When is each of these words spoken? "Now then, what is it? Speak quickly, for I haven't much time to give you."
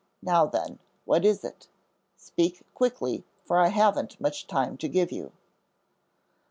"Now 0.23 0.47
then, 0.47 0.79
what 1.05 1.23
is 1.23 1.43
it? 1.43 1.67
Speak 2.17 2.63
quickly, 2.73 3.23
for 3.45 3.59
I 3.59 3.67
haven't 3.67 4.19
much 4.19 4.47
time 4.47 4.75
to 4.77 4.89
give 4.89 5.11
you." 5.11 5.31